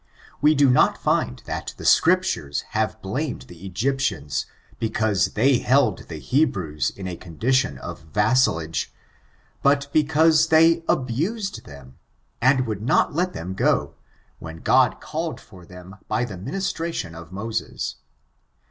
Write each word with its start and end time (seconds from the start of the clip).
We 0.41 0.55
do 0.55 0.67
not 0.71 0.97
find 0.97 1.43
that 1.45 1.75
the 1.77 1.85
Scriptures 1.85 2.61
have 2.69 2.99
blamed 3.03 3.43
the 3.43 3.63
Egyptians 3.67 4.47
because 4.79 5.33
they 5.35 5.59
held 5.59 6.07
the 6.07 6.17
Hebrews 6.17 6.89
in 6.95 7.07
a 7.07 7.15
condition 7.15 7.77
of 7.77 8.01
vassalage, 8.05 8.91
but 9.61 9.85
because 9.93 10.47
they 10.47 10.83
abused 10.89 11.65
them, 11.67 11.99
and 12.41 12.65
would 12.65 12.81
not 12.81 13.13
let 13.13 13.33
them 13.33 13.53
go, 13.53 13.93
when 14.39 14.61
God 14.61 14.99
called 14.99 15.39
for 15.39 15.67
them 15.67 15.97
by 16.07 16.25
the 16.25 16.35
ministration 16.35 17.13
of 17.13 17.31
Moses. 17.31 17.97